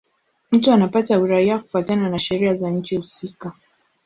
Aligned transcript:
Mtu 0.51 0.71
anapata 0.71 1.19
uraia 1.19 1.57
kufuatana 1.59 2.09
na 2.09 2.19
sheria 2.19 2.55
za 2.55 2.69
nchi 2.69 2.95
husika. 2.97 3.53